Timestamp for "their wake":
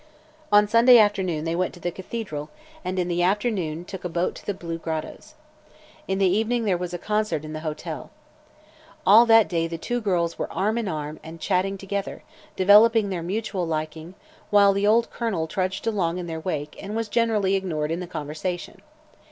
16.25-16.75